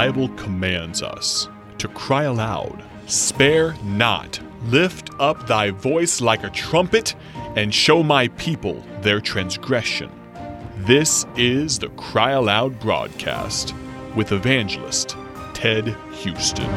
[0.00, 1.46] Bible commands us
[1.76, 7.14] to cry aloud, Spare not, lift up thy voice like a trumpet,
[7.54, 10.10] and show my people their transgression.
[10.86, 13.74] This is the Cry Aloud broadcast
[14.16, 15.18] with evangelist
[15.52, 16.70] Ted Houston.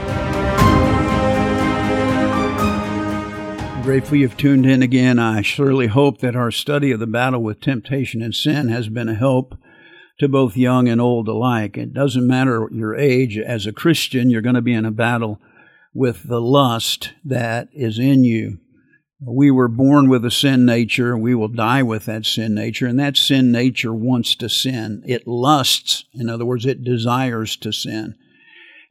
[3.84, 5.18] Grateful you've tuned in again.
[5.18, 9.08] I surely hope that our study of the battle with temptation and sin has been
[9.08, 9.58] a help
[10.20, 11.78] to both young and old alike.
[11.78, 13.38] It doesn't matter your age.
[13.38, 15.40] As a Christian, you're going to be in a battle
[15.94, 18.60] with the lust that is in you.
[19.26, 21.18] We were born with a sin nature.
[21.18, 22.88] We will die with that sin nature.
[22.88, 25.02] And that sin nature wants to sin.
[25.06, 26.06] It lusts.
[26.14, 28.16] In other words, it desires to sin.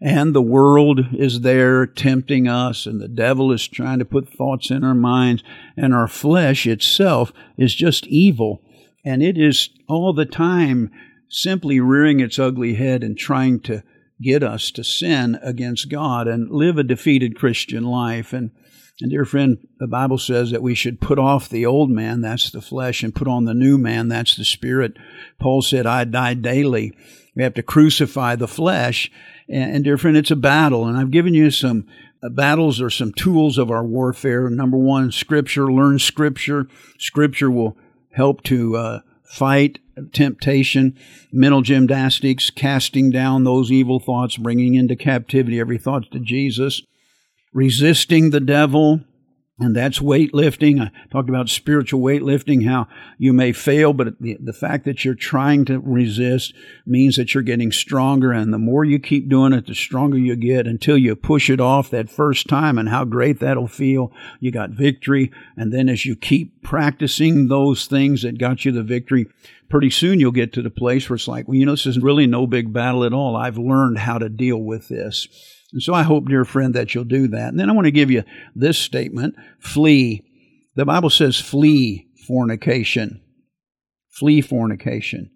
[0.00, 4.68] And the world is there tempting us, and the devil is trying to put thoughts
[4.68, 5.44] in our minds,
[5.76, 8.62] and our flesh itself is just evil.
[9.04, 10.90] And it is all the time
[11.32, 13.82] simply rearing its ugly head and trying to
[14.22, 18.32] get us to sin against God and live a defeated Christian life.
[18.32, 18.52] And,
[19.00, 22.50] and dear friend, the Bible says that we should put off the old man, that's
[22.50, 24.92] the flesh, and put on the new man, that's the spirit.
[25.40, 26.92] Paul said, I die daily.
[27.34, 29.10] We have to crucify the flesh
[29.48, 30.86] and, and dear friend, it's a battle.
[30.86, 31.86] And I've given you some
[32.22, 34.48] uh, battles or some tools of our warfare.
[34.48, 35.70] Number one, Scripture.
[35.70, 36.66] Learn Scripture.
[36.98, 37.76] Scripture will
[38.12, 39.00] help to uh,
[39.32, 39.78] fight
[40.12, 40.94] temptation,
[41.32, 46.82] mental gymnastics, casting down those evil thoughts, bringing into captivity every thought to Jesus,
[47.54, 49.00] resisting the devil,
[49.62, 50.80] and that's weightlifting.
[50.80, 55.14] I talked about spiritual weightlifting, how you may fail, but the, the fact that you're
[55.14, 56.52] trying to resist
[56.84, 58.32] means that you're getting stronger.
[58.32, 61.60] And the more you keep doing it, the stronger you get until you push it
[61.60, 64.12] off that first time and how great that'll feel.
[64.40, 65.30] You got victory.
[65.56, 69.26] And then as you keep practicing those things that got you the victory,
[69.68, 72.00] pretty soon you'll get to the place where it's like, well, you know, this is
[72.00, 73.36] really no big battle at all.
[73.36, 75.28] I've learned how to deal with this.
[75.72, 77.48] And so I hope, dear friend, that you'll do that.
[77.48, 78.24] And then I want to give you
[78.54, 80.24] this statement flee.
[80.76, 83.20] The Bible says, flee fornication.
[84.10, 85.30] Flee fornication.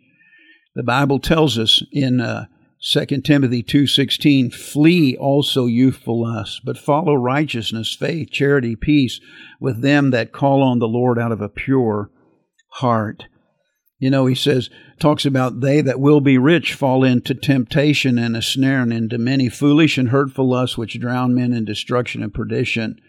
[0.74, 2.46] The Bible tells us in uh,
[2.82, 9.18] 2 Timothy 2:16, "Flee also youthful lust, but follow righteousness, faith, charity, peace
[9.58, 12.10] with them that call on the Lord out of a pure
[12.72, 13.24] heart."
[13.98, 14.68] You know, he says,
[15.00, 19.16] talks about they that will be rich fall into temptation and a snare and into
[19.16, 23.00] many foolish and hurtful lusts which drown men in destruction and perdition.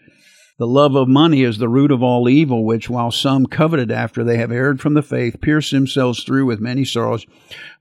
[0.58, 4.24] The love of money is the root of all evil, which while some coveted after
[4.24, 7.24] they have erred from the faith, pierce themselves through with many sorrows.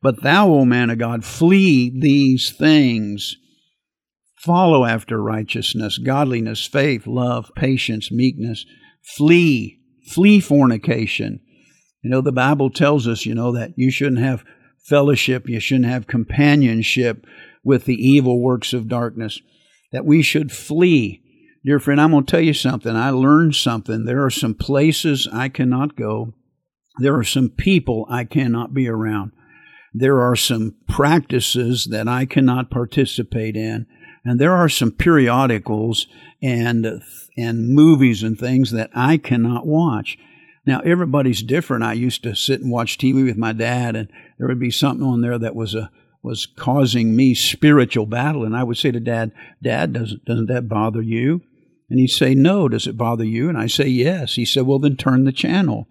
[0.02, 3.36] But thou, O man of God, flee these things.
[4.36, 8.64] Follow after righteousness, godliness, faith, love, patience, meekness.
[9.02, 9.80] Flee,
[10.12, 11.40] flee fornication.
[12.08, 14.46] You know, the Bible tells us, you know, that you shouldn't have
[14.78, 17.26] fellowship, you shouldn't have companionship
[17.66, 19.42] with the evil works of darkness,
[19.92, 21.22] that we should flee.
[21.66, 22.96] Dear friend, I'm going to tell you something.
[22.96, 24.06] I learned something.
[24.06, 26.34] There are some places I cannot go.
[27.00, 29.34] There are some people I cannot be around.
[29.94, 33.86] There are some practices that I cannot participate in.
[34.24, 36.08] And there are some periodicals
[36.42, 37.04] and,
[37.38, 40.18] and movies and things that I cannot watch.
[40.68, 41.86] Now, everybody's different.
[41.86, 45.08] I used to sit and watch TV with my dad, and there would be something
[45.08, 45.90] on there that was a
[46.22, 49.32] was causing me spiritual battle, and I would say to Dad,
[49.64, 51.42] "Dad, doesn't doesn't that bother you?"
[51.90, 54.78] And he'd say, "No, does it bother you?" And I say, "Yes." He said, "Well,
[54.78, 55.88] then turn the channel."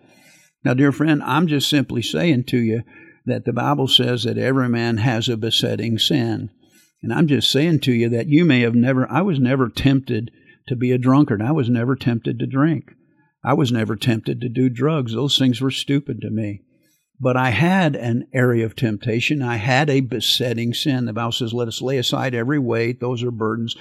[0.63, 2.83] Now, dear friend, I'm just simply saying to you
[3.25, 6.51] that the Bible says that every man has a besetting sin.
[7.03, 10.31] And I'm just saying to you that you may have never, I was never tempted
[10.69, 11.41] to be a drunkard.
[11.41, 12.93] I was never tempted to drink.
[13.47, 15.15] I was never tempted to do drugs.
[15.15, 16.63] Those things were stupid to me.
[17.21, 19.41] But I had an area of temptation.
[19.41, 21.05] I had a besetting sin.
[21.05, 22.99] The Bible says, let us lay aside every weight.
[22.99, 23.77] Those are burdens,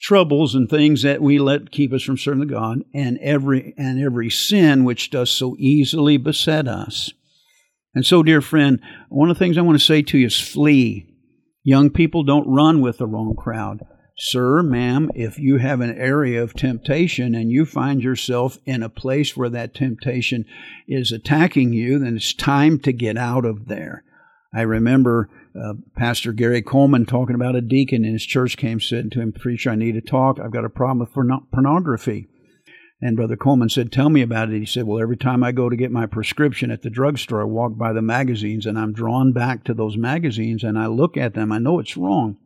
[0.00, 4.30] troubles, and things that we let keep us from serving God, and every, and every
[4.30, 7.12] sin which does so easily beset us.
[7.94, 10.40] And so, dear friend, one of the things I want to say to you is
[10.40, 11.04] flee.
[11.64, 13.84] Young people don't run with the wrong crowd.
[14.20, 18.88] Sir, ma'am, if you have an area of temptation and you find yourself in a
[18.88, 20.44] place where that temptation
[20.88, 24.02] is attacking you, then it's time to get out of there.
[24.52, 29.10] I remember uh, Pastor Gary Coleman talking about a deacon in his church came sitting
[29.10, 30.40] to him, Preacher, I need to talk.
[30.40, 31.12] I've got a problem with
[31.52, 32.26] pornography.
[33.00, 34.58] And Brother Coleman said, Tell me about it.
[34.58, 37.44] He said, Well, every time I go to get my prescription at the drugstore, I
[37.44, 41.34] walk by the magazines and I'm drawn back to those magazines and I look at
[41.34, 41.52] them.
[41.52, 42.38] I know it's wrong.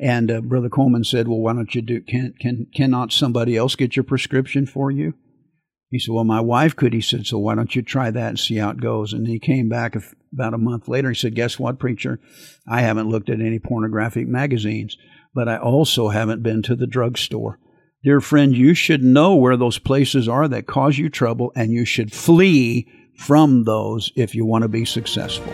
[0.00, 3.76] And uh, Brother Coleman said, Well, why don't you do, can, can, cannot somebody else
[3.76, 5.14] get your prescription for you?
[5.88, 6.94] He said, Well, my wife could.
[6.94, 9.12] He said, So why don't you try that and see how it goes?
[9.12, 9.94] And he came back
[10.32, 11.10] about a month later.
[11.10, 12.18] He said, Guess what, preacher?
[12.66, 14.96] I haven't looked at any pornographic magazines,
[15.32, 17.60] but I also haven't been to the drugstore.
[18.04, 21.84] Dear friend, you should know where those places are that cause you trouble, and you
[21.84, 25.52] should flee from those if you want to be successful.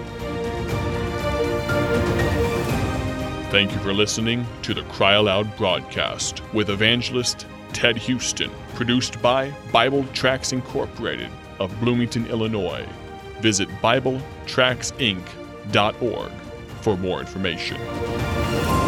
[3.50, 9.52] Thank you for listening to the Cry Aloud broadcast with evangelist Ted Houston, produced by
[9.70, 11.28] Bible Tracts Incorporated
[11.58, 12.86] of Bloomington, Illinois.
[13.40, 16.30] Visit BibleTractsinc.org
[16.80, 18.87] for more information.